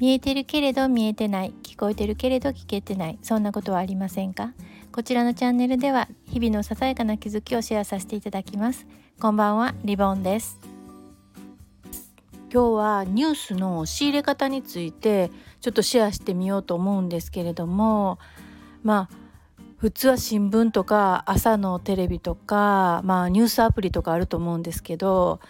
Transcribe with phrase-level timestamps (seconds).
[0.00, 1.52] 見えてるけれど見えてない。
[1.62, 3.18] 聞こえてるけれど聞けてない。
[3.20, 4.54] そんなことはありませんか？
[4.92, 8.86] こちらのチャンネルでは日々のささやかな気づきをシェアさせていただきます。
[9.20, 10.58] こんばんはリボンです。
[12.50, 15.30] 今日はニュースの仕入れ方について
[15.60, 18.18] ちょっとシェアしてみようと思うんですけれども
[18.82, 19.14] まあ
[19.76, 25.40] 普通は新聞とか朝のテレビとか、まあ、ニュースアプリとかあると思うんですけど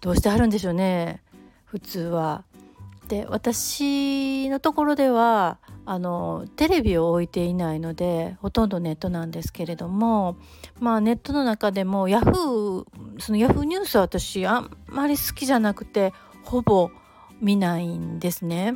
[0.00, 1.22] どうしてあるんでしょうね？
[1.66, 2.44] 普通は。
[3.10, 10.36] で私のところではあのテレビを置いていないのでほとんどネットなんですけれども
[10.78, 12.84] まあネットの中でもヤフー
[13.18, 16.12] そのヤフーニュースは私あんまり好きじゃなくて
[16.44, 16.92] ほぼ
[17.40, 18.74] 見ないんですね。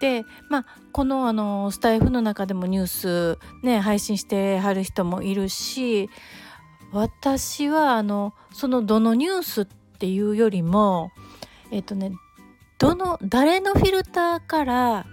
[0.00, 6.08] でまあこのあのスタイフの中でもニュースね配信してはる人もいるし
[6.92, 9.64] 私はあのそのどのニュースっ
[9.98, 11.10] ていうよりも
[11.72, 12.12] えっとね
[12.78, 15.06] どの誰のフィルターから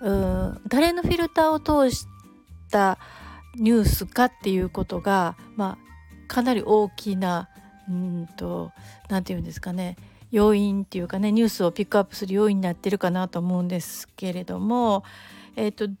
[0.00, 2.06] うん誰のフィルターを通し
[2.70, 2.98] た
[3.54, 7.48] ニュースかっていうことが、まあ、かなり大きな
[7.88, 9.96] 何て言うんですかね
[10.30, 15.04] 要因っていうかねニュースをピックアップする要因になってるかなと思うんですけれども、
[15.54, 15.94] えーと、好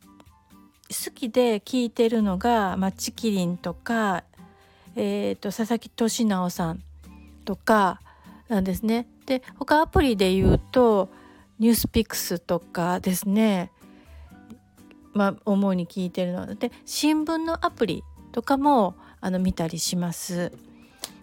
[1.14, 4.24] きで聞いてるのが、まあ、チキリンとか、
[4.96, 6.82] えーと、佐々木俊直さん
[7.44, 8.00] とか
[8.48, 9.06] なんですね。
[9.26, 11.10] で他アプリで言うと
[11.58, 13.70] ニュースピックスとかですね
[15.12, 20.52] まあ主に聞いてるので新聞のアプリとかもあの見たりします。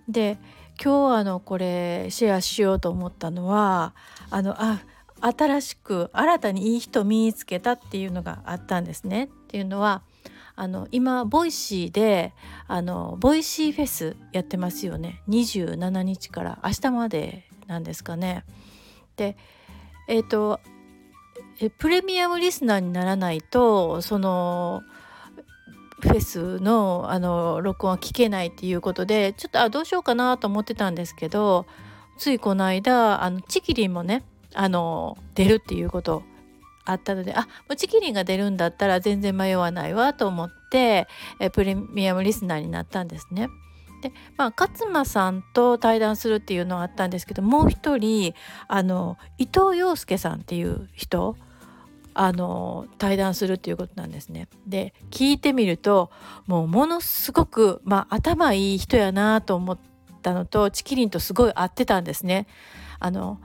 [0.10, 0.38] で
[0.84, 3.94] 今日あのこれシェアしようと思ったのは
[4.32, 4.82] あのあ
[5.22, 9.26] 新しく新たにいい人見つけたっていうのがあったんですね。
[9.26, 10.02] っていうのは
[10.56, 12.34] あの今 Voicy で
[12.68, 18.44] あの Voicy フェスやってますよね27日から明日までなんですかね。
[19.16, 19.36] で
[20.08, 20.60] えっ、ー、と
[21.78, 24.84] プレミアムリスナーにならないとその
[26.02, 31.66] フェスのあの録音は聞けないっていうことでちょっとあどうしようかなと思ってたんですけど
[32.18, 34.24] ついこの間あのチキリンもね
[34.54, 36.24] あの出るっていうこと
[36.86, 41.08] あったのであもうチキリンが出るんだったら全然迷わないわと思って
[41.40, 43.48] えプレミアムリスナーになったんですね。
[44.04, 48.34] でまあ勝間さんと対談するっていうのはあったんですけどもう一人
[48.68, 51.38] あの伊藤洋介さんっていう人
[52.14, 54.50] あの対談するっていうことなんですね。
[54.68, 56.12] で聞いてみると
[56.48, 59.80] もうものすごく、まあ、頭いい人やなと思っ
[60.22, 62.48] たのとチキリンとすごい合ってたんですね。
[63.00, 63.40] あの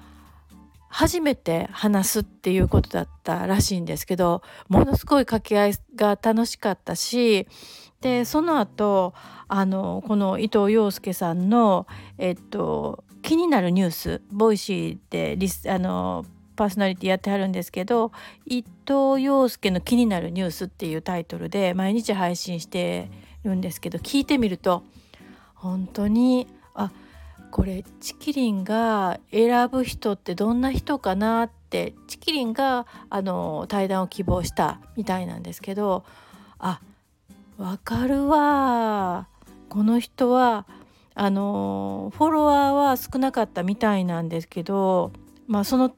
[0.89, 7.47] 初めて話すっていうことだったらしいんですけどものすごい掛け合いが楽しかったし
[8.01, 9.15] でその後
[9.49, 11.87] あのこの伊藤洋介さんの、
[12.17, 18.13] えっと、気になるニュース Voicy でリスあのパーソナリティやってはるんですけど
[18.47, 23.11] 伊藤洋介の気になるニュースっていうタイトルで毎日配信して
[23.45, 24.83] るんですけど聞いてみると
[25.55, 26.91] 本当にあ
[27.51, 36.05] これチキリンが選ぶ人ってどんな人かなってチキリンがあの対談を希望したみたいなんですけど
[36.59, 36.81] あ
[37.59, 39.27] わかるわ。
[39.69, 40.65] この人は
[41.17, 45.13] あのフォロワーは少なかったみたいなんですけど
[45.49, 45.93] まあその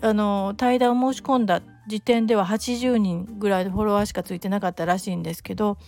[0.00, 5.78] あの対談を申し込んだ時点では80人ぐらいのフォロワーしかついてなかったらしいんですけど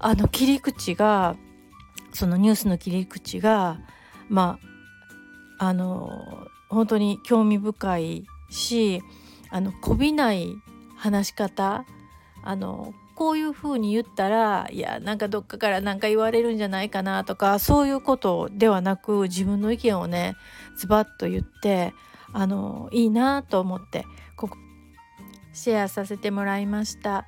[0.00, 1.36] あの切り口が
[2.12, 3.78] そのニュースの切り口が
[4.28, 4.58] ま
[5.58, 9.00] ああの本当に興味深いし
[9.50, 10.48] あのこびない
[10.96, 11.84] 話し方
[12.42, 20.36] あのこういうふうに言ったらいやなんかどっかから何か言われるんじゃないかなとかそういうことではなく自分の意見をね
[20.76, 21.94] ズバッと言って
[22.34, 24.04] あのいいなと思って
[24.36, 24.58] ここ
[25.54, 27.26] シェアさせてもらいました。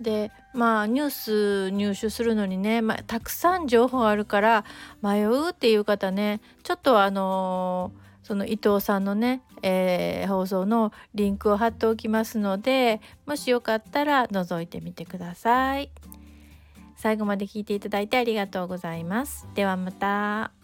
[0.00, 4.64] でまあニュース入手するのにね、まあ、たくさん情報あるから
[5.02, 7.92] 迷うっていう方ねちょっとあの
[8.28, 15.90] その伊藤さんのね、えー、放送のリンクを貼っておきますのでもしよかったら覗いてみてください。
[16.94, 19.48] 最後まで聞いていただいてありがとうございます。
[19.54, 20.57] ではまた。